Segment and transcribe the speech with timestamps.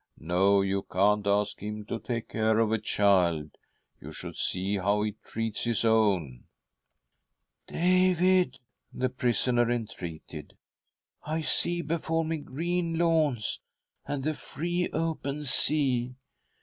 [0.19, 3.51] "No/ you can't ask him to take care of a child.
[3.99, 6.45] You should see how he treats his own.""
[7.67, 8.57] David,"
[8.91, 10.57] the prisoner entreated,"
[11.23, 13.59] I see before ■ me green lawns
[14.07, 16.15] and the free, open sea.